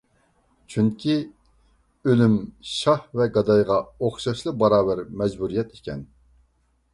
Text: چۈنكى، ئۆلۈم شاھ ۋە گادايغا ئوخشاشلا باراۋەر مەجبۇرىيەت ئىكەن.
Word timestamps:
چۈنكى، 0.75 1.17
ئۆلۈم 2.13 2.37
شاھ 2.69 3.03
ۋە 3.21 3.27
گادايغا 3.37 3.77
ئوخشاشلا 4.07 4.55
باراۋەر 4.63 5.03
مەجبۇرىيەت 5.21 5.79
ئىكەن. 5.79 6.03